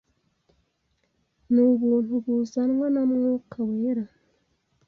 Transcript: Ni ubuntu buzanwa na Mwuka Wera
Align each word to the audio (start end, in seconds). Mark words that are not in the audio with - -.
Ni 1.51 1.61
ubuntu 1.69 2.13
buzanwa 2.25 2.87
na 2.93 3.01
Mwuka 3.11 3.57
Wera 3.69 4.05